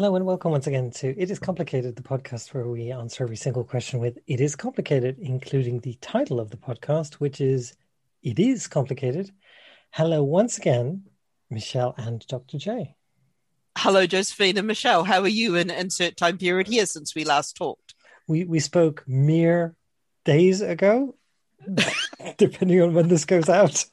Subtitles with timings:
[0.00, 3.36] Hello and welcome once again to It Is Complicated, the podcast where we answer every
[3.36, 7.74] single question with It Is Complicated, including the title of the podcast, which is
[8.22, 9.30] It Is Complicated.
[9.90, 11.02] Hello once again,
[11.50, 12.56] Michelle and Dr.
[12.56, 12.96] J.
[13.76, 15.04] Hello, Josephine and Michelle.
[15.04, 17.94] How are you in insert time period here since we last talked?
[18.26, 19.76] We we spoke mere
[20.24, 21.14] days ago,
[22.38, 23.84] depending on when this goes out.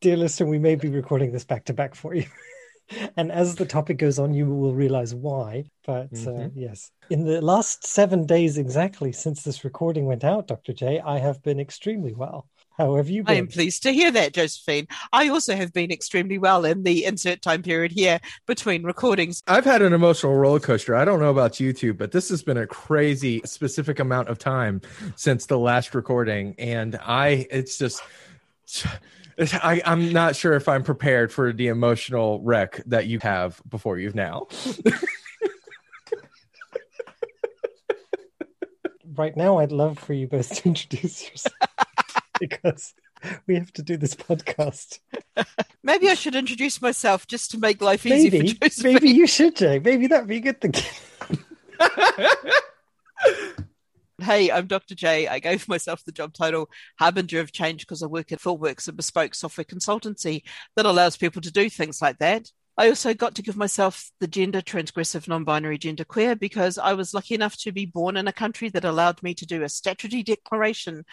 [0.00, 2.26] Dear listener, we may be recording this back to back for you.
[3.16, 5.64] And as the topic goes on, you will realize why.
[5.86, 6.42] But uh, mm-hmm.
[6.42, 10.72] uh, yes, in the last seven days exactly since this recording went out, Dr.
[10.72, 12.46] J, I have been extremely well.
[12.78, 13.34] How have you been?
[13.34, 14.88] I am pleased to hear that, Josephine.
[15.12, 19.42] I also have been extremely well in the insert time period here between recordings.
[19.46, 20.94] I've had an emotional roller coaster.
[20.94, 24.38] I don't know about you two, but this has been a crazy specific amount of
[24.38, 24.80] time
[25.16, 26.54] since the last recording.
[26.58, 28.02] And I, it's just
[29.62, 33.98] I, am not sure if I'm prepared for the emotional wreck that you have before
[33.98, 34.46] you now.
[39.16, 41.54] right now, I'd love for you both to introduce yourself
[42.40, 42.94] because
[43.46, 45.00] we have to do this podcast.
[45.82, 48.94] Maybe I should introduce myself just to make life easy for Josephine.
[48.94, 49.78] Maybe you should, Jay.
[49.78, 50.74] Maybe that'd be a good thing.
[54.22, 54.94] Hey, I'm Dr.
[54.94, 55.26] J.
[55.26, 58.92] I gave myself the job title Harbinger of Change because I work at Fullworks, a
[58.92, 60.42] bespoke software consultancy
[60.76, 62.48] that allows people to do things like that.
[62.78, 66.94] I also got to give myself the gender transgressive non binary gender queer because I
[66.94, 69.68] was lucky enough to be born in a country that allowed me to do a
[69.68, 71.04] statutory declaration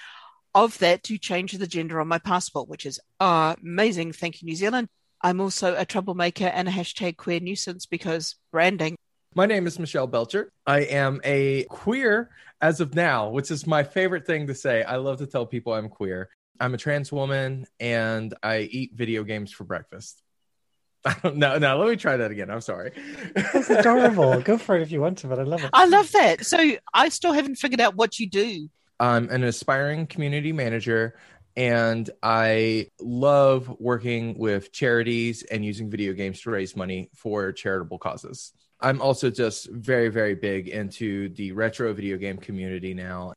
[0.55, 4.13] of that to change the gender on my passport, which is amazing.
[4.13, 4.87] Thank you, New Zealand.
[5.21, 8.95] I'm also a troublemaker and a hashtag queer nuisance because branding.
[9.35, 10.51] My name is Michelle Belcher.
[10.65, 14.81] I am a queer as of now, which is my favorite thing to say.
[14.81, 16.29] I love to tell people I'm queer.
[16.59, 20.23] I'm a trans woman and I eat video games for breakfast.
[21.05, 21.59] I don't know.
[21.59, 22.49] No, let me try that again.
[22.49, 22.91] I'm sorry.
[23.35, 24.41] That's adorable.
[24.43, 25.69] Go for it if you want to, but I love it.
[25.73, 26.43] I love that.
[26.43, 26.57] So
[26.91, 28.67] I still haven't figured out what you do.
[28.99, 31.19] I'm an aspiring community manager
[31.55, 37.99] and I love working with charities and using video games to raise money for charitable
[37.99, 38.53] causes.
[38.81, 43.33] I'm also just very, very big into the retro video game community now.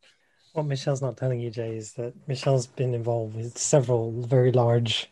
[0.52, 5.10] What Michelle's not telling you, Jay, is that Michelle's been involved with several very large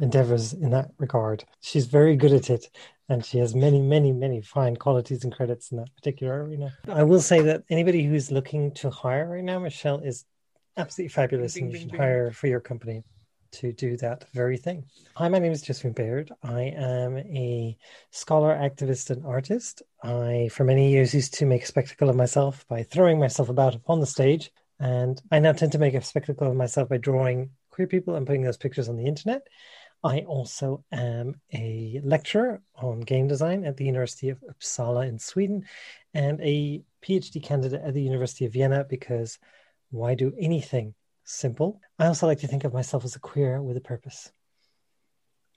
[0.00, 1.44] endeavors in that regard.
[1.60, 2.68] She's very good at it,
[3.08, 6.72] and she has many, many, many fine qualities and credits in that particular arena.
[6.88, 10.24] I will say that anybody who's looking to hire right now, Michelle is
[10.76, 12.00] absolutely fabulous, bing, and you should bing.
[12.00, 13.02] hire for your company
[13.54, 14.84] to do that very thing.
[15.14, 16.30] Hi, my name is Josephine Baird.
[16.42, 17.76] I am a
[18.10, 19.82] scholar, activist, and artist.
[20.02, 23.74] I, for many years, used to make a spectacle of myself by throwing myself about
[23.74, 24.50] upon the stage.
[24.80, 28.26] And I now tend to make a spectacle of myself by drawing queer people and
[28.26, 29.46] putting those pictures on the internet.
[30.02, 35.64] I also am a lecturer on game design at the University of Uppsala in Sweden
[36.12, 39.38] and a PhD candidate at the University of Vienna because
[39.90, 41.80] why do anything simple.
[41.98, 44.30] I also like to think of myself as a queer with a purpose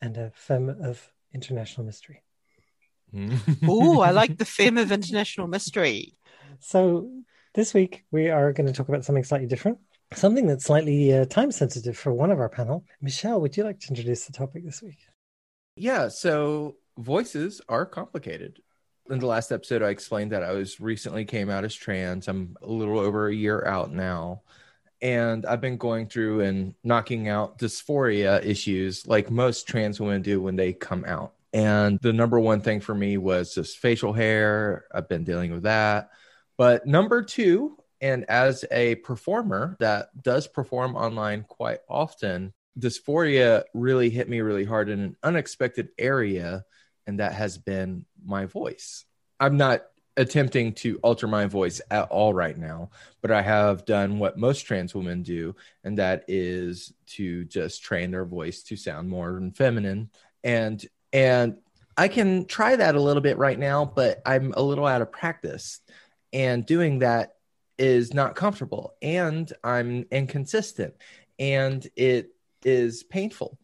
[0.02, 2.24] and a femme of international mystery.
[3.68, 6.18] oh, I like the femme of international mystery.
[6.60, 7.10] So
[7.54, 9.80] this week we are going to talk about something slightly different,
[10.14, 12.86] something that's slightly uh, time sensitive for one of our panel.
[13.02, 15.00] Michelle, would you like to introduce the topic this week?
[15.76, 18.62] Yeah, so voices are complicated.
[19.10, 22.28] In the last episode, I explained that I was recently came out as trans.
[22.28, 24.42] I'm a little over a year out now
[25.02, 30.42] and I've been going through and knocking out dysphoria issues like most trans women do
[30.42, 31.34] when they come out.
[31.54, 34.86] And the number one thing for me was just facial hair.
[34.94, 36.10] I've been dealing with that.
[36.58, 44.10] But number two, and as a performer that does perform online quite often, dysphoria really
[44.10, 46.64] hit me really hard in an unexpected area,
[47.06, 49.06] and that has been my voice.
[49.40, 49.84] I'm not
[50.18, 52.90] attempting to alter my voice at all right now,
[53.22, 58.12] but I have done what most trans women do, and that is to just train
[58.12, 60.10] their voice to sound more feminine.
[60.44, 60.84] And
[61.14, 61.58] and
[61.96, 65.12] I can try that a little bit right now, but I'm a little out of
[65.12, 65.80] practice.
[66.34, 67.36] And doing that
[67.78, 70.96] is not comfortable and I'm inconsistent
[71.40, 72.32] and it
[72.64, 73.58] is painful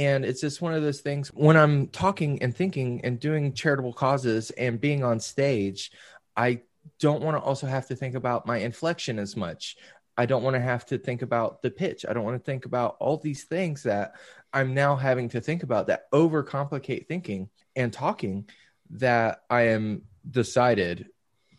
[0.00, 3.92] and it's just one of those things when I'm talking and thinking and doing charitable
[3.92, 5.92] causes and being on stage,
[6.34, 6.62] I
[7.00, 9.76] don't want to also have to think about my inflection as much.
[10.16, 12.06] I don't want to have to think about the pitch.
[12.08, 14.14] I don't want to think about all these things that
[14.54, 18.48] I'm now having to think about that overcomplicate thinking and talking
[18.92, 21.08] that I am decided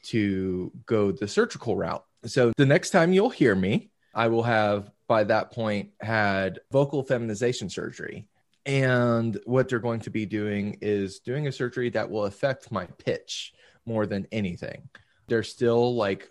[0.05, 2.03] to go the surgical route.
[2.25, 7.03] So the next time you'll hear me, I will have by that point had vocal
[7.03, 8.27] feminization surgery.
[8.65, 12.85] And what they're going to be doing is doing a surgery that will affect my
[12.85, 13.53] pitch,
[13.85, 14.89] more than anything.
[15.27, 16.29] They're still like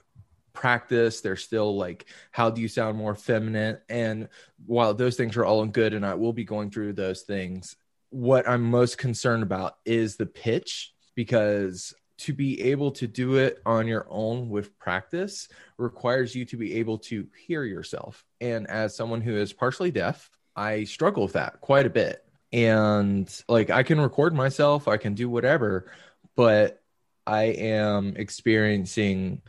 [0.53, 1.21] practice.
[1.21, 3.79] They're still like, how do you sound more feminine?
[3.89, 4.29] And
[4.67, 7.77] while those things are all good, and I will be going through those things,
[8.11, 13.61] what I'm most concerned about is the pitch because to be able to do it
[13.65, 15.49] on your own with practice
[15.79, 18.25] requires you to be able to hear yourself.
[18.41, 22.25] And as someone who is partially deaf, I struggle with that quite a bit.
[22.53, 25.91] And like I can record myself, I can do whatever,
[26.37, 26.83] but
[27.27, 29.43] I am experiencing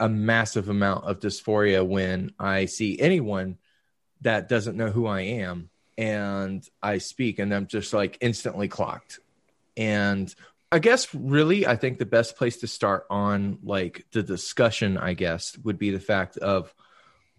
[0.00, 3.58] a massive amount of dysphoria when I see anyone
[4.22, 9.20] that doesn't know who I am and I speak and I'm just like instantly clocked.
[9.76, 10.34] And
[10.72, 15.14] I guess really I think the best place to start on like the discussion I
[15.14, 16.74] guess would be the fact of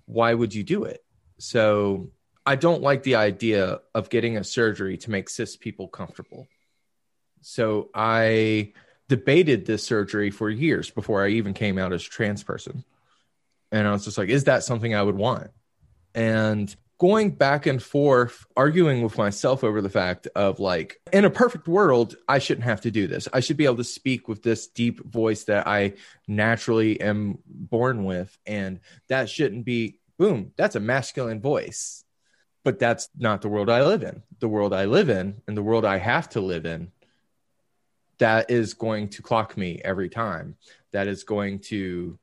[0.05, 1.03] why would you do it?
[1.39, 2.09] So
[2.47, 6.47] I don't like the idea of getting a surgery to make cis people comfortable.
[7.41, 8.71] So I
[9.09, 12.85] debated this surgery for years before I even came out as trans person.
[13.73, 15.51] And I was just like, is that something I would want?
[16.15, 21.29] And going back and forth, arguing with myself over the fact of like, in a
[21.29, 23.27] perfect world, I shouldn't have to do this.
[23.33, 25.95] I should be able to speak with this deep voice that I
[26.29, 28.37] naturally am born with.
[28.45, 28.79] And
[29.09, 32.05] that shouldn't be, boom, that's a masculine voice.
[32.67, 34.23] But that's not the world I live in.
[34.39, 36.91] The world I live in and the world I have to live in
[38.17, 40.57] that is going to clock me every time.
[40.91, 42.19] That is going to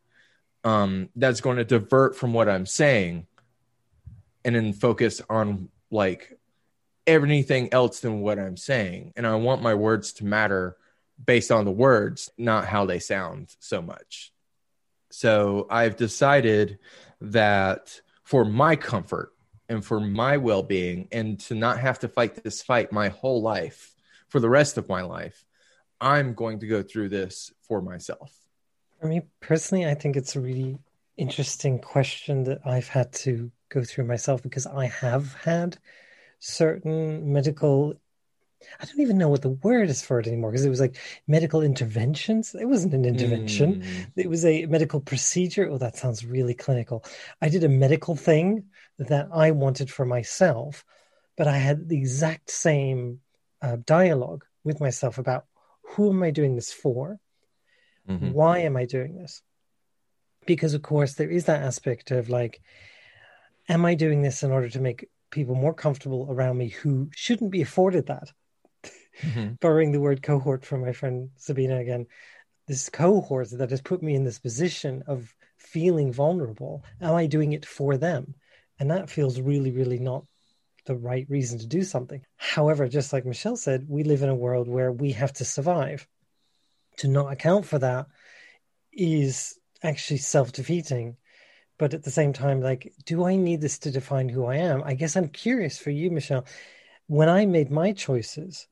[0.62, 3.26] um that's going to divert from what i'm saying
[4.44, 6.38] and then focus on like
[7.06, 9.14] everything else than what i'm saying.
[9.16, 10.76] And i want my words to matter
[11.24, 14.30] based on the words not how they sound so much.
[15.10, 16.80] So i've decided
[17.22, 19.33] that for my comfort
[19.68, 23.94] and for my well-being and to not have to fight this fight my whole life
[24.28, 25.44] for the rest of my life
[26.00, 28.32] I'm going to go through this for myself?
[29.00, 30.78] For me personally, I think it's a really
[31.16, 35.78] interesting question that I've had to go through myself because I have had
[36.40, 37.94] certain medical
[38.80, 40.96] I don't even know what the word is for it anymore because it was like
[41.26, 42.54] medical interventions.
[42.54, 43.82] It wasn't an intervention.
[43.82, 44.06] Mm.
[44.16, 45.68] It was a medical procedure.
[45.70, 47.04] Oh, that sounds really clinical.
[47.40, 48.64] I did a medical thing
[48.98, 50.84] that I wanted for myself,
[51.36, 53.20] but I had the exact same
[53.62, 55.46] uh, dialogue with myself about
[55.82, 57.18] who am I doing this for?
[58.08, 58.32] Mm-hmm.
[58.32, 59.42] Why am I doing this?
[60.46, 62.60] Because, of course, there is that aspect of like,
[63.68, 67.50] am I doing this in order to make people more comfortable around me who shouldn't
[67.50, 68.30] be afforded that?
[69.22, 69.54] Mm-hmm.
[69.60, 72.06] Borrowing the word cohort from my friend Sabina again,
[72.66, 76.84] this cohort that has put me in this position of feeling vulnerable.
[77.00, 78.34] Am I doing it for them?
[78.78, 80.24] And that feels really, really not
[80.86, 82.22] the right reason to do something.
[82.36, 86.06] However, just like Michelle said, we live in a world where we have to survive.
[86.98, 88.06] To not account for that
[88.92, 91.16] is actually self defeating.
[91.76, 94.82] But at the same time, like, do I need this to define who I am?
[94.84, 96.46] I guess I'm curious for you, Michelle.
[97.08, 98.68] When I made my choices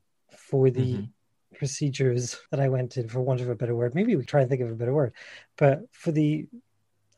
[0.52, 1.56] for the mm-hmm.
[1.56, 4.50] procedures that I went in, for want of a better word, maybe we try and
[4.50, 5.14] think of a better word,
[5.56, 6.46] but for the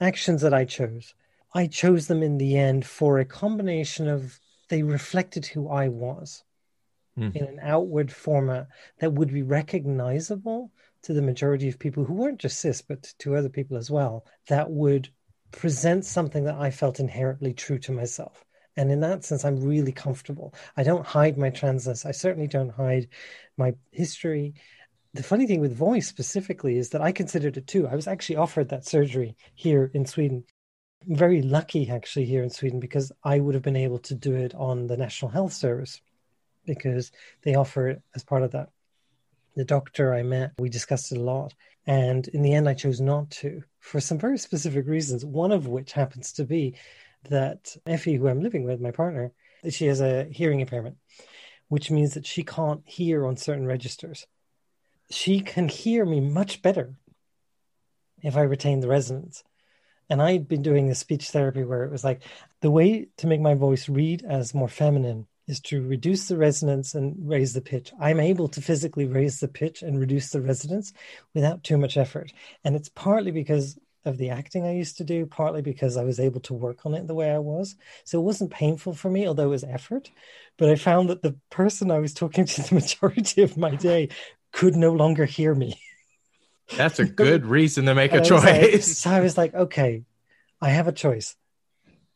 [0.00, 1.14] actions that I chose,
[1.52, 6.44] I chose them in the end for a combination of they reflected who I was
[7.18, 7.34] mm.
[7.34, 8.68] in an outward format
[9.00, 10.70] that would be recognizable
[11.02, 14.24] to the majority of people who weren't just cis, but to other people as well,
[14.46, 15.08] that would
[15.50, 18.44] present something that I felt inherently true to myself.
[18.76, 20.54] And in that sense, I'm really comfortable.
[20.76, 22.04] I don't hide my transness.
[22.04, 23.08] I certainly don't hide
[23.56, 24.54] my history.
[25.12, 27.86] The funny thing with voice specifically is that I considered it too.
[27.86, 30.44] I was actually offered that surgery here in Sweden
[31.06, 34.54] very lucky actually here in Sweden because I would have been able to do it
[34.54, 36.00] on the National Health Service
[36.64, 37.12] because
[37.42, 38.70] they offer it as part of that.
[39.56, 41.54] The doctor I met, we discussed it a lot.
[41.86, 45.66] And in the end, I chose not to for some very specific reasons, one of
[45.68, 46.74] which happens to be
[47.30, 49.32] that Effie, who I'm living with, my partner,
[49.68, 50.96] she has a hearing impairment,
[51.68, 54.26] which means that she can't hear on certain registers.
[55.10, 56.94] She can hear me much better
[58.22, 59.44] if I retain the resonance
[60.10, 62.22] and I'd been doing a speech therapy where it was like
[62.60, 66.94] the way to make my voice read as more feminine is to reduce the resonance
[66.94, 67.92] and raise the pitch.
[68.00, 70.92] I'm able to physically raise the pitch and reduce the resonance
[71.34, 72.32] without too much effort.
[72.64, 76.20] And it's partly because of the acting I used to do, partly because I was
[76.20, 77.76] able to work on it the way I was.
[78.04, 80.10] So it wasn't painful for me, although it was effort.
[80.58, 84.10] But I found that the person I was talking to the majority of my day
[84.52, 85.80] could no longer hear me.
[86.76, 88.44] That's a good reason to make a choice.
[88.44, 90.04] Like, so I was like, okay,
[90.60, 91.36] I have a choice.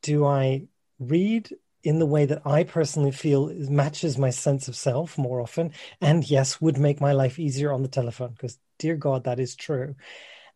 [0.02, 0.68] Do I
[0.99, 1.50] read
[1.85, 6.28] in the way that I personally feel matches my sense of self more often, and
[6.28, 9.95] yes, would make my life easier on the telephone because, dear God, that is true.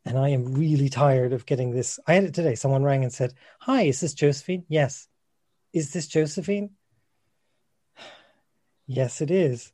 [0.05, 2.01] And I am really tired of getting this.
[2.07, 2.55] I had it today.
[2.55, 4.65] Someone rang and said, Hi, is this Josephine?
[4.69, 5.09] Yes.
[5.73, 6.71] Is this Josephine?
[8.89, 9.73] Yes, it is.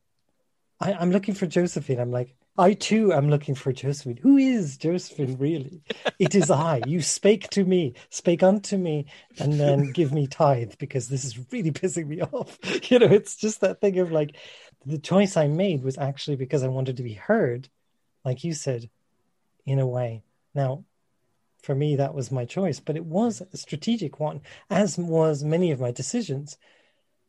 [0.79, 1.99] I, I'm looking for Josephine.
[1.99, 4.17] I'm like, I too am looking for Josephine.
[4.17, 5.81] Who is Josephine really?
[6.19, 6.81] It is I.
[6.85, 9.05] You spake to me, spake unto me,
[9.39, 12.59] and then give me tithe because this is really pissing me off.
[12.91, 14.35] You know, it's just that thing of like
[14.85, 17.69] the choice I made was actually because I wanted to be heard,
[18.25, 18.89] like you said,
[19.69, 20.23] in a way.
[20.53, 20.85] Now,
[21.61, 25.71] for me, that was my choice, but it was a strategic one, as was many
[25.71, 26.57] of my decisions.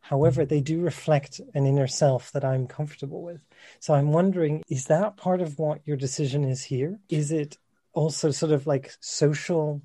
[0.00, 3.44] However, they do reflect an inner self that I'm comfortable with.
[3.80, 6.98] So I'm wondering, is that part of what your decision is here?
[7.08, 7.58] Is it
[7.92, 9.82] also sort of like social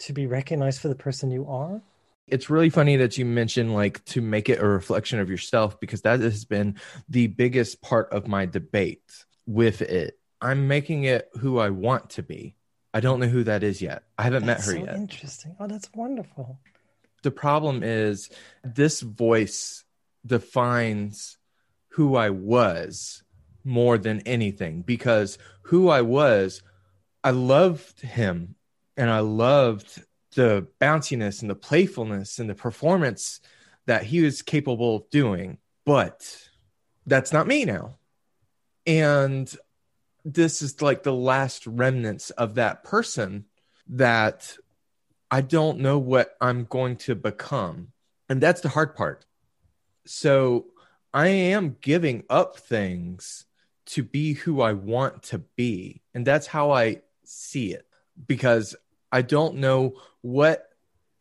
[0.00, 1.82] to be recognized for the person you are?
[2.26, 6.02] It's really funny that you mentioned like to make it a reflection of yourself because
[6.02, 10.17] that has been the biggest part of my debate with it.
[10.40, 12.54] I'm making it who I want to be.
[12.94, 14.04] I don't know who that is yet.
[14.16, 14.96] I haven't that's met her so yet.
[14.96, 15.56] Interesting.
[15.60, 16.58] Oh, that's wonderful.
[17.22, 18.30] The problem is
[18.62, 19.84] this voice
[20.24, 21.36] defines
[21.90, 23.22] who I was
[23.64, 26.62] more than anything because who I was,
[27.24, 28.54] I loved him
[28.96, 30.02] and I loved
[30.34, 33.40] the bounciness and the playfulness and the performance
[33.86, 35.58] that he was capable of doing.
[35.84, 36.48] But
[37.06, 37.96] that's not me now.
[38.86, 39.54] And
[40.24, 43.44] this is like the last remnants of that person
[43.88, 44.56] that
[45.30, 47.88] I don't know what I'm going to become.
[48.28, 49.24] And that's the hard part.
[50.06, 50.66] So
[51.12, 53.46] I am giving up things
[53.86, 56.02] to be who I want to be.
[56.14, 57.86] And that's how I see it
[58.26, 58.76] because
[59.10, 60.68] I don't know what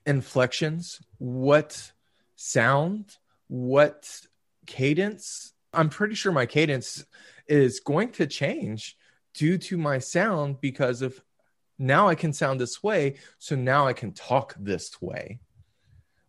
[0.06, 1.92] inflections, what
[2.36, 4.22] sound, what
[4.66, 5.54] cadence.
[5.74, 7.06] I'm pretty sure my cadence
[7.48, 8.98] is going to change
[9.34, 11.22] due to my sound because of
[11.80, 13.18] now I can sound this way.
[13.38, 15.39] So now I can talk this way.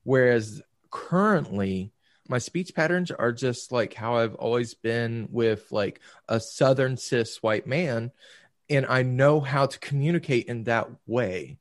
[0.05, 1.93] Whereas currently,
[2.29, 7.43] my speech patterns are just like how I've always been with like a southern cis
[7.43, 8.13] white man
[8.71, 11.59] and I know how to communicate in that way.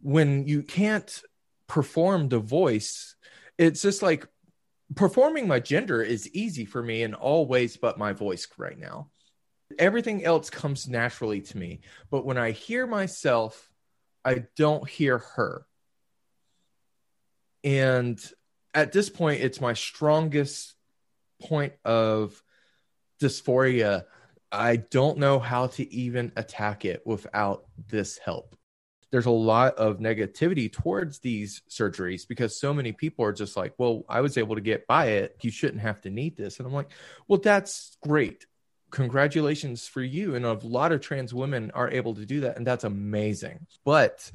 [0.00, 1.22] When you can't
[1.68, 3.14] perform the voice,
[3.58, 4.26] it's just like
[4.94, 9.08] performing my gender is easy for me in all ways but my voice right now.
[9.78, 11.80] Everything else comes naturally to me.
[12.10, 13.70] But when I hear myself,
[14.24, 15.66] I don't hear her.
[17.64, 18.22] And
[18.74, 20.74] at this point, it's my strongest
[21.40, 22.42] point of
[23.20, 24.04] dysphoria.
[24.50, 28.56] I don't know how to even attack it without this help.
[29.12, 33.74] There's a lot of negativity towards these surgeries because so many people are just like,
[33.78, 35.36] well, I was able to get by it.
[35.42, 36.58] You shouldn't have to need this.
[36.58, 36.90] And I'm like,
[37.28, 38.46] well, that's great.
[38.90, 40.34] Congratulations for you.
[40.34, 42.56] And a lot of trans women are able to do that.
[42.56, 43.66] And that's amazing.
[43.84, 44.32] But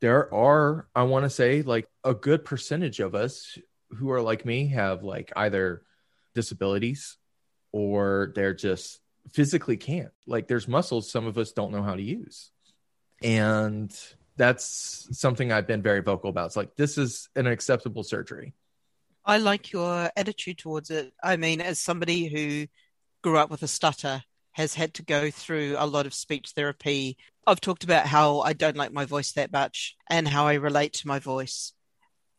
[0.00, 3.58] there are i want to say like a good percentage of us
[3.90, 5.82] who are like me have like either
[6.34, 7.16] disabilities
[7.72, 9.00] or they're just
[9.32, 12.50] physically can't like there's muscles some of us don't know how to use
[13.22, 13.96] and
[14.36, 18.54] that's something i've been very vocal about it's like this is an acceptable surgery
[19.24, 22.66] i like your attitude towards it i mean as somebody who
[23.22, 24.22] grew up with a stutter
[24.52, 27.16] has had to go through a lot of speech therapy.
[27.46, 30.94] I've talked about how I don't like my voice that much and how I relate
[30.94, 31.72] to my voice.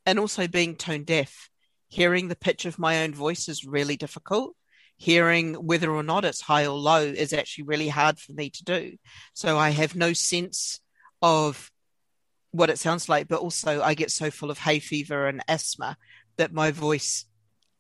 [0.05, 1.50] And also being tone deaf,
[1.88, 4.55] hearing the pitch of my own voice is really difficult.
[5.01, 8.63] Hearing whether or not it's high or low is actually really hard for me to
[8.63, 8.98] do.
[9.34, 10.79] So I have no sense
[11.24, 11.72] of
[12.51, 15.98] what it sounds like, but also I get so full of hay fever and asthma
[16.38, 17.25] that my voice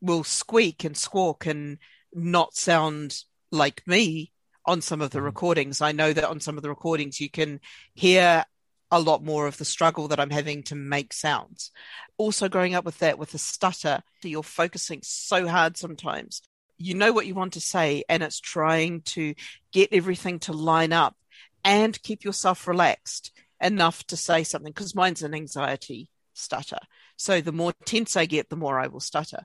[0.01, 1.77] will squeak and squawk and
[2.11, 4.31] not sound like me
[4.65, 5.25] on some of the mm-hmm.
[5.25, 5.79] recordings.
[5.79, 7.59] I know that on some of the recordings you can
[7.93, 8.45] hear
[8.89, 11.69] a lot more of the struggle that I'm having to make sounds.
[12.17, 16.41] Also, growing up with that, with a stutter, you're focusing so hard sometimes.
[16.81, 19.33] You know what you want to say, and it's trying to
[19.71, 21.15] get everything to line up
[21.63, 24.71] and keep yourself relaxed enough to say something.
[24.71, 26.79] Because mine's an anxiety stutter.
[27.17, 29.43] So the more tense I get, the more I will stutter.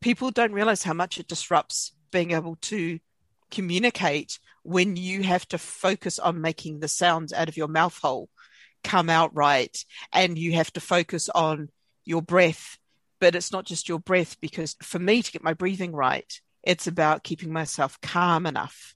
[0.00, 2.98] People don't realize how much it disrupts being able to
[3.50, 8.28] communicate when you have to focus on making the sounds out of your mouth hole
[8.82, 11.70] come out right and you have to focus on
[12.04, 12.78] your breath
[13.20, 16.86] but it's not just your breath because for me to get my breathing right it's
[16.86, 18.94] about keeping myself calm enough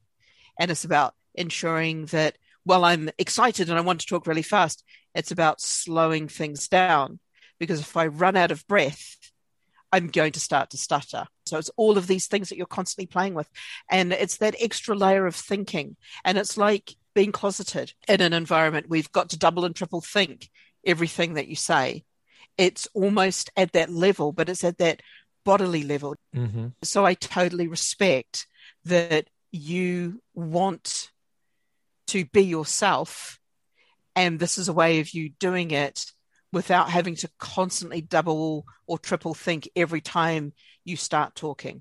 [0.58, 4.84] and it's about ensuring that while i'm excited and i want to talk really fast
[5.14, 7.18] it's about slowing things down
[7.58, 9.16] because if I run out of breath,
[9.92, 11.26] I'm going to start to stutter.
[11.46, 13.48] So it's all of these things that you're constantly playing with.
[13.90, 15.96] And it's that extra layer of thinking.
[16.24, 20.50] And it's like being closeted in an environment you've got to double and triple think
[20.84, 22.04] everything that you say.
[22.58, 25.00] It's almost at that level, but it's at that
[25.48, 26.14] bodily level.
[26.36, 26.66] Mm-hmm.
[26.82, 28.46] So I totally respect
[28.84, 31.08] that you want
[32.08, 33.40] to be yourself.
[34.14, 36.04] And this is a way of you doing it
[36.52, 40.52] without having to constantly double or triple think every time
[40.84, 41.80] you start talking.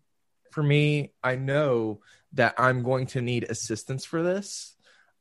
[0.54, 2.00] For me, I know
[2.34, 4.78] that I'm going to need assistance for this.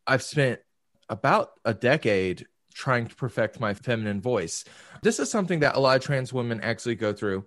[0.07, 0.61] I've spent
[1.09, 4.63] about a decade trying to perfect my feminine voice.
[5.03, 7.45] This is something that a lot of trans women actually go through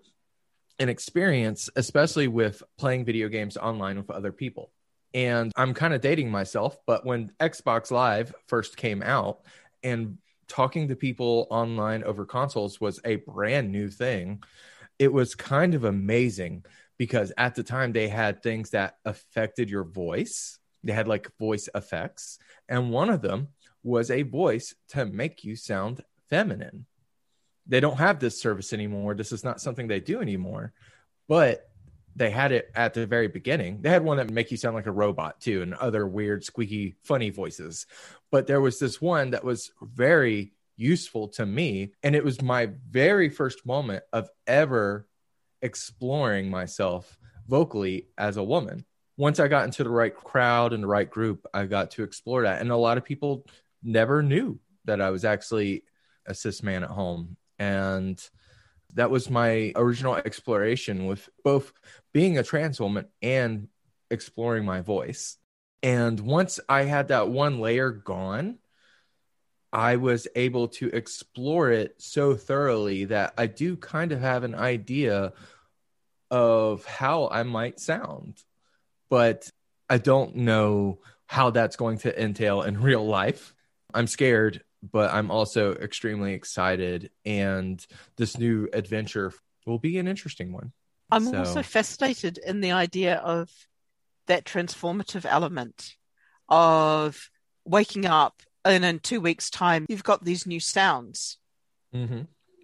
[0.80, 4.72] and experience, especially with playing video games online with other people.
[5.14, 9.40] And I'm kind of dating myself, but when Xbox Live first came out
[9.84, 10.18] and
[10.48, 14.44] talking to people online over consoles was a brand new thing,
[15.00, 16.64] it was kind of amazing
[16.98, 20.60] because at the time they had things that affected your voice.
[20.84, 22.38] They had like voice effects.
[22.68, 23.50] And one of them
[23.84, 26.86] was a voice to make you sound feminine.
[27.70, 29.16] They don't have this service anymore.
[29.16, 30.74] This is not something they do anymore.
[31.28, 31.70] But
[32.16, 33.82] they had it at the very beginning.
[33.82, 36.98] They had one that make you sound like a robot too, and other weird, squeaky,
[37.04, 37.86] funny voices.
[38.32, 42.72] But there was this one that was very useful to me, and it was my
[42.90, 45.08] very first moment of ever
[45.62, 48.86] exploring myself vocally as a woman.
[49.18, 52.44] Once I got into the right crowd and the right group, I got to explore
[52.44, 52.62] that.
[52.62, 53.46] And a lot of people
[53.84, 55.84] never knew that I was actually
[56.26, 57.36] a cis man at home.
[57.60, 58.20] And
[58.96, 61.72] that was my original exploration with both
[62.14, 63.68] being a trans woman and
[64.10, 65.38] exploring my voice.
[65.84, 68.58] And once I had that one layer gone,
[69.72, 74.56] I was able to explore it so thoroughly that I do kind of have an
[74.56, 75.34] idea
[76.32, 78.42] of how I might sound.
[79.10, 79.50] But
[79.90, 83.54] I don't know how that's going to entail in real life.
[83.94, 87.12] I'm scared but I'm also extremely excited.
[87.26, 87.86] And
[88.18, 89.34] this new adventure
[89.66, 90.72] will be an interesting one.
[91.12, 91.40] I'm so.
[91.40, 93.50] also fascinated in the idea of
[94.28, 95.96] that transformative element
[96.48, 97.30] of
[97.66, 101.38] waking up and in two weeks' time, you've got these new sounds.
[101.94, 102.22] Mm-hmm.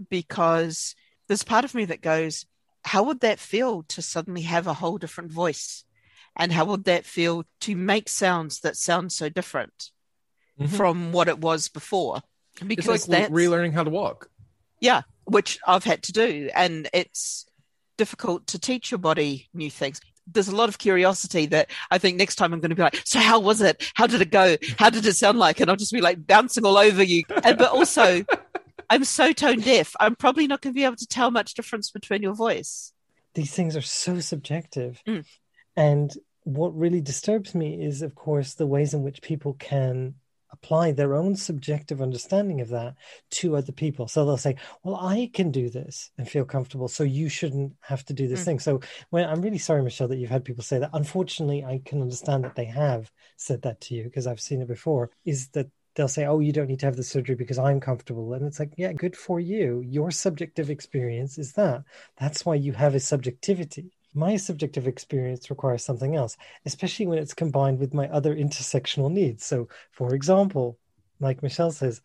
[0.10, 0.96] Because
[1.28, 2.46] there's part of me that goes,
[2.84, 5.84] how would that feel to suddenly have a whole different voice?
[6.36, 9.92] And how would that feel to make sounds that sound so different?
[10.60, 10.76] Mm-hmm.
[10.76, 12.22] from what it was before.
[12.66, 14.30] Because it's like relearning how to walk.
[14.80, 17.46] Yeah, which I've had to do, and it's
[17.98, 20.00] difficult to teach your body new things.
[20.28, 23.02] There's a lot of curiosity that I think next time I'm going to be like,
[23.06, 23.92] so how was it?
[23.94, 24.58] How did it go?
[24.78, 25.60] How did it sound like?
[25.60, 27.24] And I'll just be like bouncing all over you.
[27.44, 28.24] And but also,
[28.90, 29.96] I'm so tone deaf.
[30.00, 32.94] I'm probably not going to be able to tell much difference between your voice.
[33.34, 35.26] These things are so subjective, mm.
[35.76, 36.14] and
[36.44, 40.16] what really disturbs me is, of course, the ways in which people can
[40.56, 42.96] apply their own subjective understanding of that
[43.30, 44.08] to other people.
[44.08, 48.04] So they'll say, "Well, I can do this and feel comfortable, so you shouldn't have
[48.06, 48.46] to do this mm.
[48.46, 50.92] thing." So when I'm really sorry, Michelle, that you've had people say that.
[50.94, 54.68] Unfortunately, I can understand that they have said that to you because I've seen it
[54.68, 55.12] before.
[55.26, 58.34] Is that they'll say, "Oh, you don't need to have the surgery because I'm comfortable,"
[58.34, 59.82] and it's like, "Yeah, good for you.
[59.82, 61.84] Your subjective experience is that.
[62.18, 67.34] That's why you have a subjectivity." My subjective experience requires something else, especially when it's
[67.34, 69.46] combined with my other intersectional needs.
[69.46, 70.80] So, for example,
[71.20, 72.02] like Michelle says,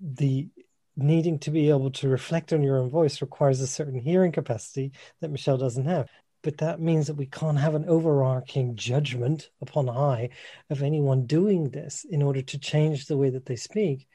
[0.00, 0.48] the
[0.96, 4.92] needing to be able to reflect on your own voice requires a certain hearing capacity
[5.20, 6.08] that Michelle doesn't have.
[6.42, 10.30] But that means that we can't have an overarching judgment upon high
[10.70, 14.06] of anyone doing this in order to change the way that they speak,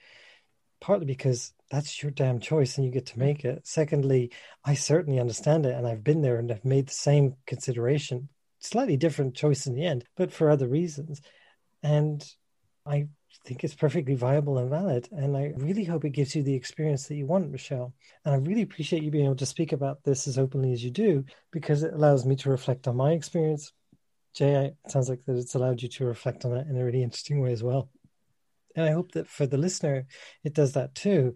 [0.81, 3.65] partly because that's your damn choice and you get to make it.
[3.65, 4.31] Secondly,
[4.65, 8.27] I certainly understand it and I've been there and I've made the same consideration,
[8.59, 11.21] slightly different choice in the end, but for other reasons.
[11.83, 12.25] And
[12.85, 13.07] I
[13.45, 15.07] think it's perfectly viable and valid.
[15.11, 17.93] And I really hope it gives you the experience that you want, Michelle.
[18.25, 20.91] And I really appreciate you being able to speak about this as openly as you
[20.91, 23.71] do because it allows me to reflect on my experience.
[24.33, 27.03] Jay, it sounds like that it's allowed you to reflect on it in a really
[27.03, 27.89] interesting way as well.
[28.75, 30.05] And I hope that for the listener,
[30.43, 31.35] it does that too.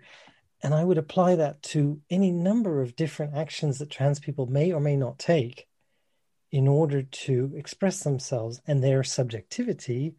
[0.63, 4.71] And I would apply that to any number of different actions that trans people may
[4.71, 5.67] or may not take
[6.51, 10.15] in order to express themselves and their subjectivity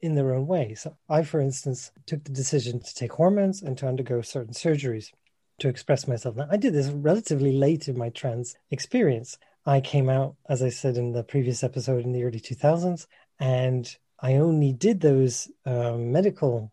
[0.00, 0.74] in their own way.
[0.74, 5.10] So, I, for instance, took the decision to take hormones and to undergo certain surgeries
[5.58, 6.36] to express myself.
[6.36, 9.38] Now, I did this relatively late in my trans experience.
[9.64, 13.06] I came out, as I said in the previous episode, in the early 2000s,
[13.40, 16.72] and I only did those um, medical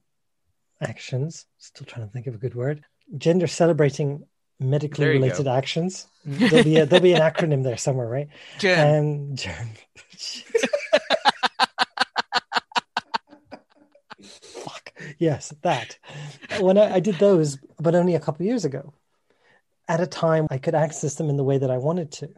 [0.81, 2.83] actions, still trying to think of a good word,
[3.17, 4.25] gender celebrating
[4.59, 5.51] medically related go.
[5.51, 6.07] actions.
[6.25, 8.29] There'll be a, there'll be an acronym there somewhere, right?
[8.59, 9.29] Germ.
[9.29, 9.69] Um, germ.
[14.21, 15.97] Fuck yes, that.
[16.61, 18.93] When I, I did those, but only a couple of years ago,
[19.89, 22.29] at a time I could access them in the way that I wanted to.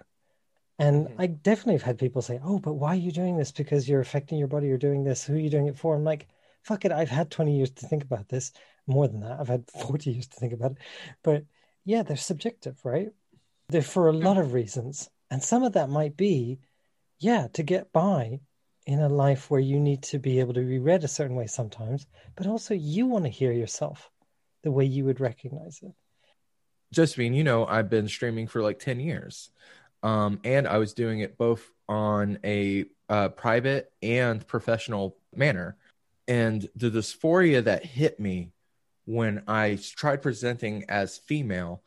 [0.77, 1.15] And Mhm.
[1.17, 3.51] I definitely have had people say, "Oh, but why are you doing this?
[3.51, 4.67] Because you're affecting your body.
[4.67, 5.23] You're doing this.
[5.25, 6.27] Who are you doing it for?" I'm like,
[6.63, 6.91] "Fuck it.
[6.91, 8.51] I've had 20 years to think about this.
[8.87, 10.77] More than that, I've had 40 years to think about it."
[11.23, 11.45] But
[11.85, 13.09] yeah, they're subjective, right?
[13.69, 16.59] They're for a lot of reasons, and some of that might be,
[17.19, 18.41] yeah, to get by
[18.85, 21.47] in a life where you need to be able to be read a certain way
[21.47, 24.11] sometimes, but also you want to hear yourself
[24.63, 25.91] the way you would recognize it.
[26.91, 29.49] Josephine, you know, I've been streaming for like 10 years.
[30.05, 35.77] Um, and I was doing it both on a uh, private and professional manner.
[36.27, 38.51] And the dysphoria that hit me
[39.05, 41.81] when I tried presenting as female,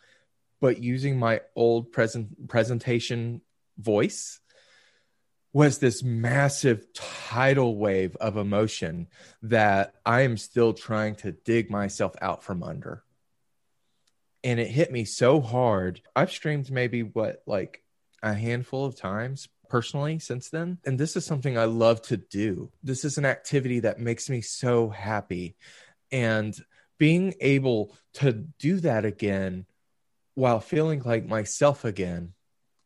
[0.60, 3.40] but using my old present presentation
[3.78, 4.40] voice
[5.52, 9.06] was this massive tidal wave of emotion
[9.42, 13.04] that I am still trying to dig myself out from under
[14.44, 16.00] and it hit me so hard.
[16.14, 17.82] I've streamed maybe what like
[18.22, 22.70] a handful of times personally since then, and this is something I love to do.
[22.82, 25.56] This is an activity that makes me so happy,
[26.10, 26.56] and
[26.98, 29.66] being able to do that again
[30.34, 32.32] while feeling like myself again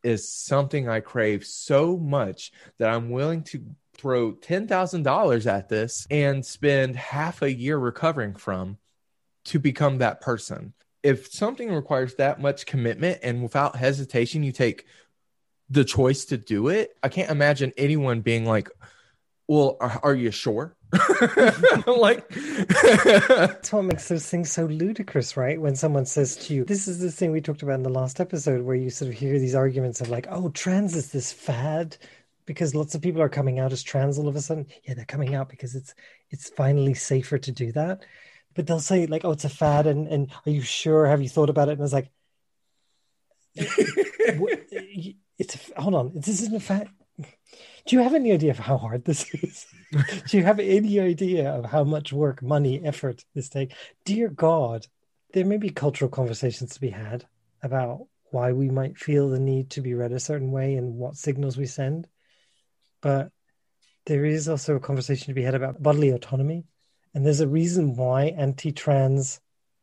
[0.02, 3.62] is something I crave so much that I'm willing to
[3.96, 8.78] throw $10,000 at this and spend half a year recovering from
[9.44, 10.72] to become that person.
[11.02, 14.86] If something requires that much commitment and without hesitation you take
[15.72, 18.68] the choice to do it i can't imagine anyone being like
[19.48, 20.76] well are, are you sure
[21.87, 25.58] like That's what makes those things so ludicrous, right?
[25.61, 28.20] When someone says to you, this is the thing we talked about in the last
[28.20, 31.96] episode, where you sort of hear these arguments of like, oh, trans is this fad
[32.44, 34.66] because lots of people are coming out as trans all of a sudden.
[34.85, 35.94] Yeah, they're coming out because it's
[36.30, 38.04] it's finally safer to do that.
[38.54, 41.06] But they'll say like, oh, it's a fad, and and are you sure?
[41.06, 41.78] Have you thought about it?
[41.78, 42.11] And it's like,
[45.38, 46.90] it's a, hold on, this isn't a fact.
[47.86, 49.66] Do you have any idea of how hard this is?
[50.28, 53.74] Do you have any idea of how much work, money, effort this takes?
[54.04, 54.86] Dear God,
[55.32, 57.26] there may be cultural conversations to be had
[57.62, 61.16] about why we might feel the need to be read a certain way and what
[61.16, 62.06] signals we send.
[63.00, 63.30] But
[64.06, 66.64] there is also a conversation to be had about bodily autonomy.
[67.14, 69.40] And there's a reason why anti trans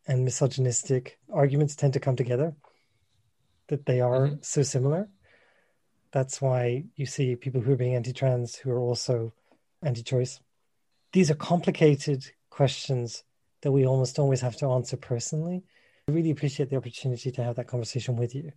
[0.07, 2.55] and misogynistic arguments tend to come together,
[3.67, 4.45] that they are Mhm.
[4.45, 5.09] so similar.
[6.11, 9.33] That's why you see people who are being anti trans who are also
[9.83, 10.39] anti choice.
[11.13, 13.23] These are complicated questions
[13.61, 15.63] that we almost always have to answer personally.
[16.07, 18.51] I really appreciate the opportunity to have that conversation with you.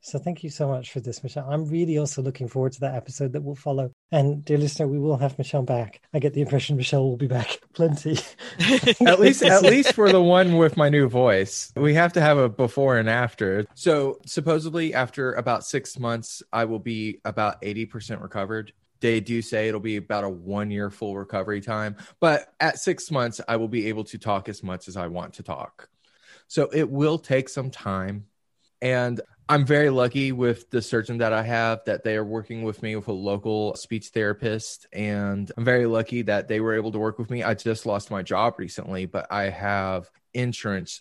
[0.00, 1.48] So thank you so much for this, Michelle.
[1.48, 3.92] I'm really also looking forward to that episode that will follow.
[4.10, 6.00] And dear listener, we will have Michelle back.
[6.14, 8.18] I get the impression Michelle will be back plenty.
[9.06, 11.72] at least at least for the one with my new voice.
[11.76, 13.66] We have to have a before and after.
[13.74, 18.72] So supposedly after about six months i will be about 80% recovered.
[19.00, 23.10] They do say it'll be about a one year full recovery time but at six
[23.10, 25.88] months i will be able to talk as much as i want to talk.
[26.46, 28.24] So it will take some time
[28.80, 32.82] and i'm very lucky with the surgeon that i have that they are working with
[32.82, 34.86] me with a local speech therapist.
[34.92, 37.42] And i'm very lucky that they were able to work with me.
[37.42, 41.00] I just lost my job recently but i have insurance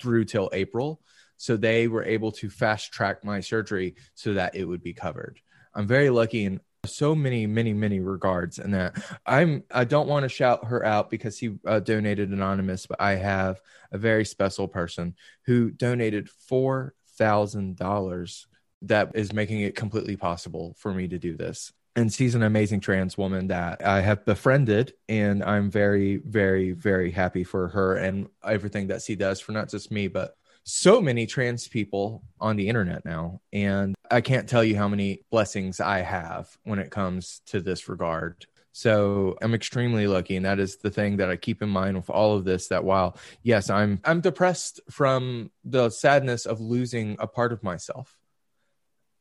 [0.00, 1.00] through till april.
[1.36, 5.40] So they were able to fast track my surgery so that it would be covered.
[5.74, 8.96] I'm very lucky in so many many many regards and that.
[9.26, 13.16] I'm i don't want to shout her out because he uh, donated anonymous but i
[13.16, 13.60] have
[13.92, 15.14] a very special person
[15.46, 18.46] who donated four thousand dollars
[18.82, 21.70] that is making it completely possible for me to do this.
[21.94, 27.10] And she's an amazing trans woman that i have befriended and i'm very very very
[27.10, 31.26] happy for her and everything that she does for not just me but so many
[31.26, 33.40] trans people on the internet now.
[33.52, 37.88] And i can't tell you how many blessings i have when it comes to this
[37.88, 41.96] regard so i'm extremely lucky and that is the thing that i keep in mind
[41.96, 47.16] with all of this that while yes i'm i'm depressed from the sadness of losing
[47.18, 48.16] a part of myself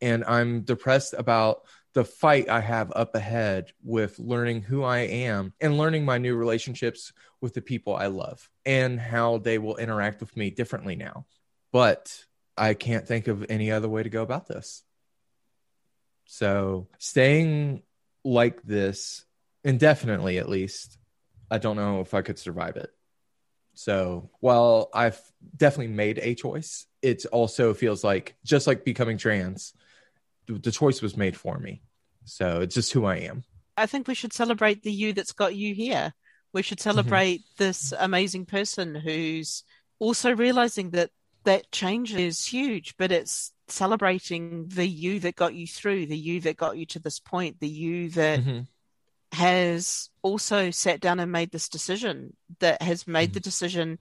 [0.02, 5.54] and i'm depressed about the fight i have up ahead with learning who i am
[5.60, 10.20] and learning my new relationships with the people i love and how they will interact
[10.20, 11.26] with me differently now.
[11.72, 14.84] But i can't think of any other way to go about this.
[16.26, 17.82] So staying
[18.24, 19.26] like this
[19.64, 20.98] indefinitely at least
[21.52, 22.90] i don't know if i could survive it
[23.76, 25.22] So while I've
[25.58, 29.74] definitely made a choice, it also feels like just like becoming trans,
[30.48, 31.84] the choice was made for me.
[32.26, 33.44] So it's just who I am.
[33.78, 36.14] I think we should celebrate the you that's got you here.
[36.54, 37.20] We should Mm-hmm.
[37.20, 39.64] celebrate this amazing person who's
[40.00, 41.12] also realizing that
[41.46, 46.42] that change is huge, but it's celebrating the you that got you through, the you
[46.42, 48.68] that got you to this point, the you that Mhm.
[49.32, 53.34] Has also sat down and made this decision, that has made Mm-hmm.
[53.34, 54.00] the decision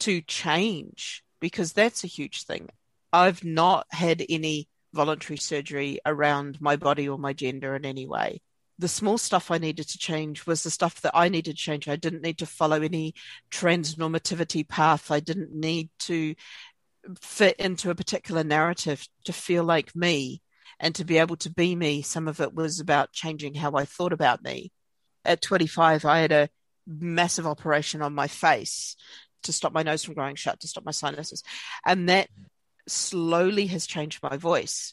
[0.00, 2.68] to change, because that's a huge thing.
[3.12, 8.40] I've not had any voluntary surgery around my body or my gender in any way.
[8.78, 11.86] The small stuff I needed to change was the stuff that I needed to change.
[11.88, 13.14] I didn't need to follow any
[13.52, 15.12] transnormativity path.
[15.12, 16.34] I didn't need to
[17.20, 20.42] fit into a particular narrative to feel like me
[20.84, 22.02] and to be able to be me.
[22.02, 24.70] Some of it was about changing how I thought about me.
[25.24, 26.50] At 25, I had a
[26.86, 28.94] massive operation on my face
[29.44, 31.42] to stop my nose from growing shut, to stop my sinuses.
[31.86, 32.28] And that
[32.86, 34.92] slowly has changed my voice.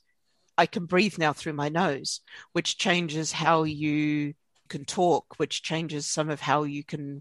[0.57, 2.21] I can breathe now through my nose,
[2.53, 4.33] which changes how you
[4.69, 7.19] can talk, which changes some of how you can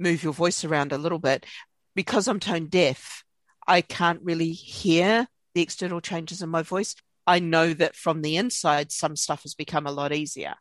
[0.00, 1.46] move your voice around a little bit.
[1.94, 3.22] Because I'm tone deaf,
[3.68, 6.96] I can't really hear the external changes in my voice.
[7.30, 10.54] I know that from the inside, some stuff has become a lot easier.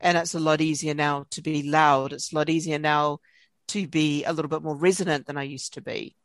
[0.00, 2.12] And it's a lot easier now to be loud.
[2.12, 3.20] It's a lot easier now
[3.68, 6.16] to be a little bit more resonant than I used to be.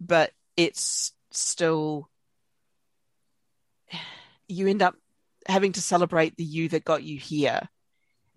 [0.00, 2.08] But it's still,
[4.48, 4.94] you end up
[5.46, 7.68] having to celebrate the you that got you here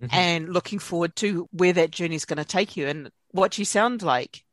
[0.02, 0.14] Mhm.
[0.14, 3.64] and looking forward to where that journey is going to take you and what you
[3.64, 4.44] sound like.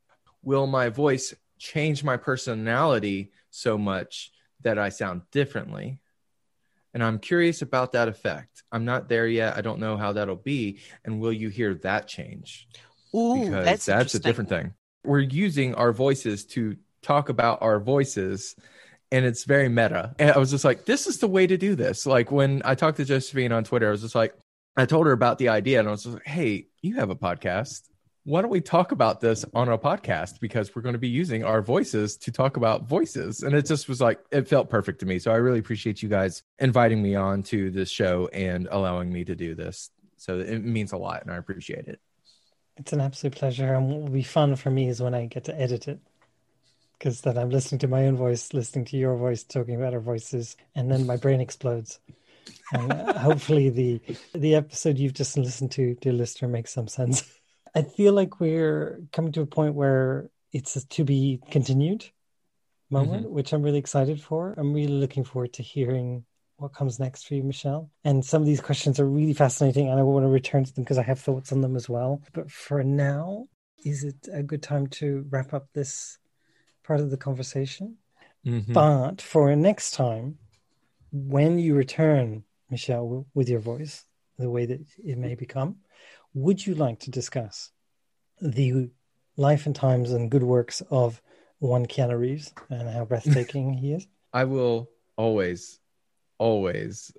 [0.43, 5.99] Will my voice change my personality so much that I sound differently?
[6.95, 8.63] And I'm curious about that effect.
[8.71, 9.57] I'm not there yet.
[9.57, 10.79] I don't know how that'll be.
[11.05, 12.69] And will you hear that change?
[13.15, 14.73] Ooh, because that's, that's, a different thing.
[15.05, 18.57] We're using our voices to talk about our voices,
[19.13, 20.15] and it's very meta.
[20.19, 22.07] And I was just like, this is the way to do this.
[22.07, 24.35] Like when I talked to Josephine on Twitter, I was just like,
[24.77, 27.83] I told her about the idea, and I was like, hey, you have a podcast.
[28.27, 30.41] Why don't we talk about this on our podcast?
[30.41, 33.43] Because we're going to be using our voices to talk about voices.
[33.43, 35.19] And it just was like, it felt perfect to me.
[35.19, 39.25] So I really appreciate you guys inviting me on to this show and allowing me
[39.27, 39.91] to do this.
[40.17, 42.01] So it means a lot, and I appreciate it.
[42.79, 43.75] It's an absolute pleasure.
[43.75, 46.01] And what will be fun for me is when I get to edit it.
[46.99, 50.01] Because then I'm listening to my own voice, listening to your voice, talking about our
[50.01, 52.01] voices, and then my brain explodes.
[52.73, 54.01] And uh, hopefully the
[54.35, 57.23] the episode you've just listened to, dear listener, makes some sense.
[57.75, 62.05] I feel like we're coming to a point where it's a to be continued
[62.91, 64.55] moment, which I'm really excited for.
[64.57, 66.25] I'm really looking forward to hearing
[66.57, 67.91] what comes next for you, Michelle.
[68.05, 70.85] And some of these questions are really fascinating, and I want to return to them
[70.85, 72.23] because I have thoughts on them as well.
[72.33, 73.49] But for now,
[73.85, 76.19] is it a good time to wrap up this
[76.85, 77.97] part of the conversation?
[78.47, 78.73] Mhm.
[78.73, 80.39] But for next time,
[81.11, 84.05] when you return, Michelle, with your voice,
[84.39, 85.81] the way that it may become,
[86.35, 87.71] would you like to discuss
[88.41, 88.91] the
[89.37, 91.23] life and times and good works of
[91.61, 94.07] one Keanu Reeves and how breathtaking he is?
[94.33, 95.79] I will always,
[96.39, 97.13] always,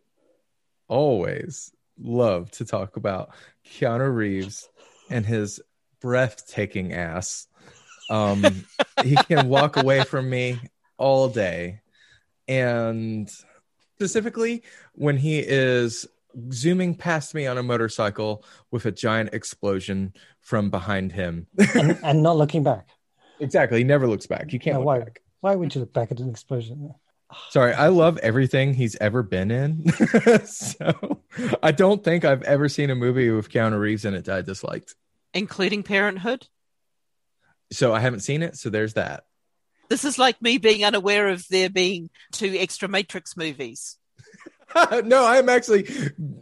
[0.89, 3.32] always love to talk about
[3.65, 4.69] Keanu Reeves
[5.10, 5.62] and his
[6.01, 7.47] breathtaking ass.
[8.10, 8.65] Um,
[9.01, 10.60] he can walk away from me
[10.97, 11.80] all day.
[12.47, 13.32] And
[13.95, 16.06] specifically, when he is
[16.51, 21.47] zooming past me on a motorcycle with a giant explosion from behind him.
[21.75, 22.87] And, and not looking back.
[23.39, 23.79] exactly.
[23.79, 24.51] He never looks back.
[24.53, 24.99] You can't No, look why?
[24.99, 25.21] back.
[25.41, 26.93] Why would you look back at an explosion?
[27.49, 29.85] Sorry, I love everything he's ever been in.
[30.45, 31.19] so
[31.61, 34.41] I don't think I've ever seen a movie with Keanu Reeves in it that I
[34.41, 34.95] disliked.
[35.33, 36.47] including Parenthood.
[37.71, 38.57] So I haven't seen it.
[38.57, 39.25] So there's that.
[39.89, 43.97] This is like me being unaware of there being two extra Matrix movies.
[45.05, 45.88] no, I am actually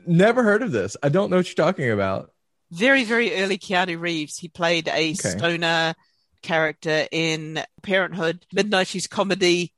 [0.08, 0.98] never heard of this.
[1.04, 2.32] I don't know what you're talking about.
[2.72, 4.38] Very, very early Keanu Reeves.
[4.38, 5.14] He played a Okay.
[5.14, 5.94] stoner
[6.42, 9.74] character in Parenthood, Midnighties comedy.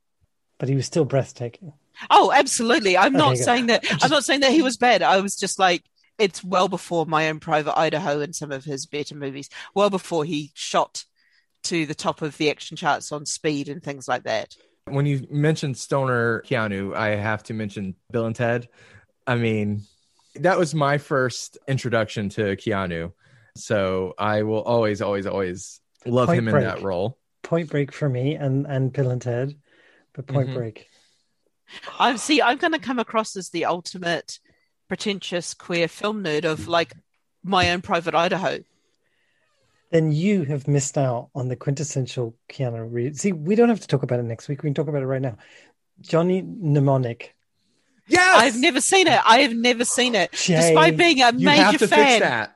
[0.58, 1.74] But he was still breathtaking.
[2.10, 2.98] Oh, absolutely.
[2.98, 3.46] I'm not Okay, good.
[3.46, 5.02] saying that I'm not saying that he was bad.
[5.02, 5.84] I was just like
[6.18, 9.50] it's well before my own private Idaho and some of his better movies.
[9.74, 11.06] Well before he shot
[11.64, 14.56] to the top of the action charts on speed and things like that.
[14.88, 18.70] When you mentioned Stoner Keanu, I have to mention Bill and Ted.
[19.26, 19.82] I mean,
[20.36, 23.12] that was my first introduction to Keanu.
[23.56, 26.64] So I will always, always, always love Point him Break.
[26.64, 27.18] in that role.
[27.42, 29.56] Point Break for me and, and Bill and Ted,
[30.14, 30.54] but Point Mhm.
[30.54, 30.88] Break.
[31.98, 34.40] I'm see I'm gonna come across as the ultimate
[34.88, 36.94] pretentious queer film nerd of like
[37.44, 38.60] my own private Idaho.
[39.92, 43.22] Then you have missed out on the quintessential Keanu Reeves.
[43.22, 44.64] See, we don't have to talk about it next week.
[44.64, 45.38] We can talk about it right now.
[46.02, 47.36] Johnny Mnemonic.
[48.08, 49.20] Yes, I've never seen it.
[49.26, 50.32] I have never seen it.
[50.34, 52.08] Jay, Despite being a you major have to fan.
[52.08, 52.56] fix that.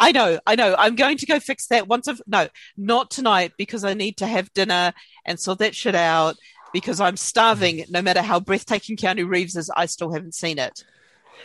[0.00, 0.74] I know, I know.
[0.76, 4.26] I'm going to go fix that once I've no, not tonight because I need to
[4.26, 4.92] have dinner
[5.24, 6.34] and sort that shit out
[6.72, 7.76] because I'm starving.
[7.78, 7.90] Mm.
[7.92, 10.84] No matter how breathtaking Keanu Reeves is, I still haven't seen it.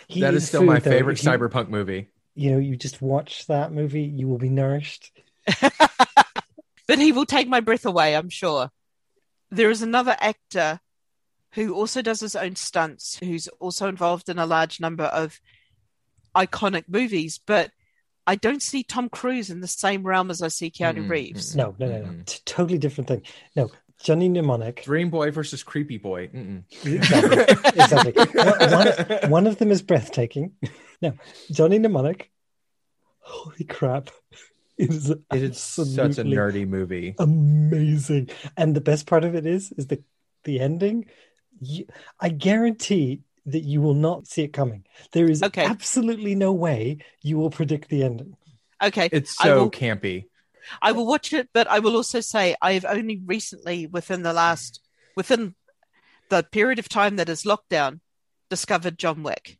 [0.07, 0.89] He that is still my though.
[0.89, 2.09] favorite If you- cyberpunk movie.
[2.37, 5.11] You know, you just watch that movie, you will be nourished.
[6.87, 8.69] But he will take my breath away, I'm sure.
[9.49, 10.79] There is another actor
[11.53, 15.39] who also does his own stunts, who's also involved in a large number of
[16.35, 17.71] iconic movies, but
[18.27, 21.55] I don't see Tom Cruise in the same realm as I see Keanu Mm, Reeves.
[21.55, 22.05] No, no, no, no.
[22.05, 22.21] Mm-mm.
[22.21, 23.21] It's a totally different thing.
[23.55, 24.83] No, Johnny Mnemonic.
[24.83, 26.27] Dream Boy versus Creepy Boy.
[26.27, 26.63] Mm-mm.
[26.85, 27.37] Exactly.
[27.81, 28.43] exactly.
[28.43, 30.53] One, one, one of them is breathtaking.
[31.01, 31.13] No,
[31.51, 32.31] Johnny Mnemonic.
[33.19, 34.09] Holy crap.
[34.77, 37.15] It is, It is such a nerdy movie.
[37.19, 38.29] amazing.
[38.57, 40.03] And the best part of it is, is the
[40.43, 41.05] the ending.
[41.59, 41.85] You,
[42.19, 44.85] I guarantee that you will not see it coming.
[45.11, 45.63] There is Okay.
[45.65, 48.35] absolutely no way you will predict the ending.
[48.83, 49.09] Okay.
[49.11, 50.25] It's I so will- campy.
[50.81, 54.33] I will watch it, but I will also say I have only recently, within the
[54.33, 54.81] last,
[55.15, 55.53] within
[56.29, 57.99] the period of time that is lockdown,
[58.49, 59.59] discovered John Wick.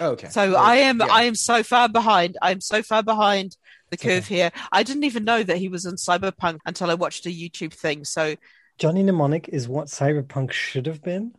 [0.00, 0.28] Okay.
[0.28, 1.06] So I am, Yeah.
[1.10, 2.36] I am so far behind.
[2.42, 3.56] I am so far behind
[3.92, 4.14] the It's okay.
[4.16, 4.50] curve here.
[4.72, 8.04] I didn't even know that he was in Cyberpunk until I watched a YouTube thing.
[8.04, 8.34] So
[8.78, 11.34] Johnny Mnemonic is what Cyberpunk should have been.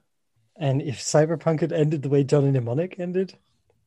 [0.55, 3.35] And if Cyberpunk had ended the way Johnny Mnemonic ended,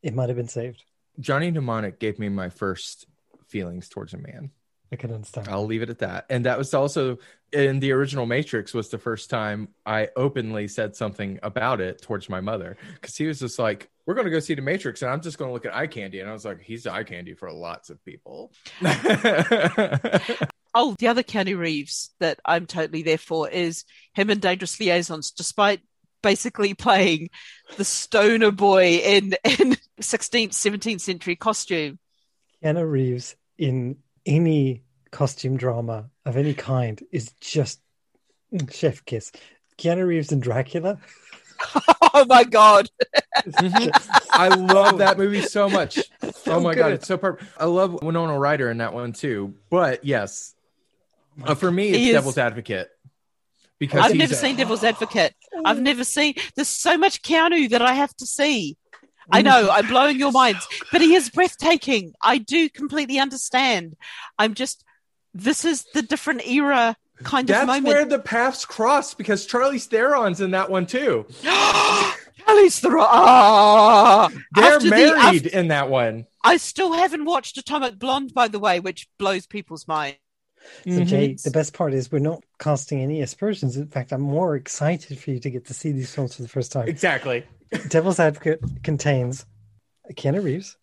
[0.03, 0.83] it might have been saved.
[1.21, 3.07] Johnny Mnemonic gave me my first
[3.47, 4.51] feelings towards a man.
[4.93, 5.49] I can understand.
[5.49, 6.27] I'll leave it at that.
[6.29, 7.19] And that was also
[7.53, 12.29] in the original Matrix was the first time I openly said something about it towards
[12.29, 15.11] my mother because he was just like, "We're going to go see the Matrix," and
[15.11, 17.35] I'm just going to look at eye candy, and I was like, "He's eye candy
[17.35, 18.53] for lots of people."
[20.79, 25.31] Oh, the other Keanu Reeves that I'm totally there for is him in Dangerous Liaisons,
[25.31, 25.81] despite
[26.23, 27.31] basically playing
[27.79, 31.99] the stoner boy in in 16th, 17th century costume.
[32.63, 37.81] Keanu Reeves in any costume drama of any kind is just
[38.71, 39.33] chef kiss.
[39.79, 40.99] Keanu Reeves in Dracula.
[42.13, 42.91] oh my god!
[44.31, 45.99] I love that movie so much.
[46.47, 47.51] oh my god, it's so perfect.
[47.59, 49.55] I love Winona Ryder in that one too.
[49.71, 50.55] But yes,
[51.45, 52.89] uh, for me, it's He is- Devil's Advocate
[53.79, 55.35] because I've he's never a- seen Devil's Advocate.
[55.65, 56.35] I've never seen.
[56.55, 58.77] There's so much Keanu that I have to see.
[59.31, 62.13] I know I'm blowing your minds, but he is breathtaking.
[62.23, 63.97] I do completely understand.
[64.39, 64.85] I'm just.
[65.35, 67.87] This is the different era kind That's of moment.
[67.87, 71.27] where the paths cross because Charlie Theron's in that one too.
[72.39, 73.05] Charlize Theron.
[73.09, 74.29] Ah!
[74.55, 76.27] They're After the- married after- in that one.
[76.45, 80.19] I still haven't watched Atomic Blonde, by the way, which blows people's minds.
[80.85, 81.43] So Jay, Mhm.
[81.43, 83.77] the best part is we're not casting any aspersions.
[83.77, 86.49] In fact, I'm more excited for you to get to see these films for the
[86.49, 86.89] first time.
[86.89, 87.45] Exactly.
[87.89, 89.47] Devil's Advocate contains
[90.13, 90.77] Keanu Reeves,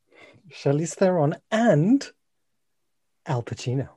[0.51, 2.09] Charlize Theron, and
[3.25, 3.89] Al Pacino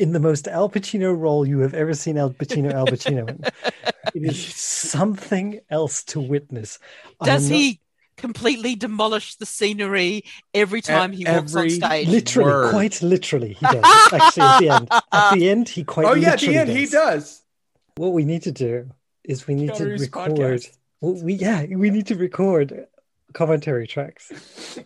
[0.00, 3.44] in the most Al Pacino role you have ever seen Al Pacino Al Pacino in.
[4.14, 6.78] It is something else to witness.
[7.22, 7.80] Does I'm not- he
[8.16, 12.08] completely demolish the scenery every time he walks on stage?
[12.08, 12.70] literally, Word.
[12.70, 13.84] quite literally, he does.
[14.12, 16.06] Actually, at the end, at the end, he quite.
[16.06, 17.42] Oh yeah, at the end he does.
[17.96, 18.90] What we need to do
[19.24, 20.30] is we need Keanu to record.
[20.32, 20.76] podcast.
[21.00, 22.86] Well, we yeah, we need to record
[23.32, 24.28] commentary tracks.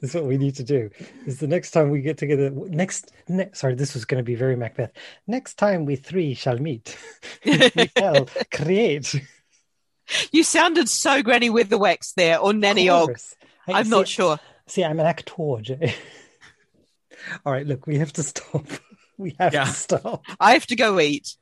[0.01, 0.91] That's what we need to do.
[1.27, 2.51] Is the next time we get together.
[2.51, 4.93] Next, ne- sorry, this was going to be very Macbeth.
[5.27, 6.97] Next time we three shall meet,
[7.45, 9.21] we shall create.
[10.33, 13.17] You sounded so Granny Weatherwax there, or Nanny Og.
[13.67, 14.39] Hey, I'm see- not sure.
[14.67, 15.35] See, I'm an actor.
[17.45, 18.67] All right, look, we have to stop.
[19.19, 19.65] We have Yeah.
[19.65, 20.25] to stop.
[20.41, 21.37] I have to go eat.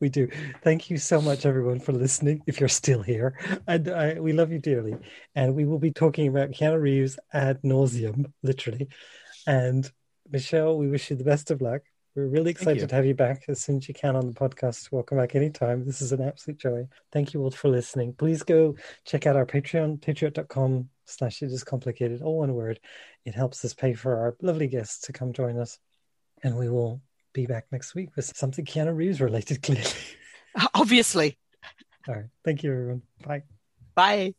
[0.00, 0.28] We do.
[0.62, 2.42] Thank you so much, everyone, for listening.
[2.46, 4.96] If you're still here, and I, we love you dearly.
[5.34, 8.88] And we will be talking about Keanu Reeves ad nauseum, literally.
[9.46, 9.88] And
[10.30, 11.82] Michelle, we wish you the best of luck.
[12.14, 14.92] We're really excited to have you back as soon as you can on the podcast.
[14.92, 15.86] Welcome back anytime.
[15.86, 16.86] This is an absolute joy.
[17.10, 18.12] Thank you all for listening.
[18.12, 18.74] Please go
[19.06, 22.80] check out our Patreon, patreon.com slash it is complicated, all one word.
[23.24, 25.78] It helps us pay for our lovely guests to come join us.
[26.42, 27.00] And we will
[27.32, 29.84] be back next week with something Keanu Reeves related, clearly.
[30.74, 31.38] Obviously.
[32.08, 32.26] All right.
[32.44, 33.02] Thank you, everyone.
[33.24, 33.42] Bye.
[33.94, 34.34] Bye.